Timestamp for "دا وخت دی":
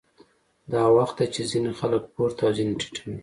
0.71-1.27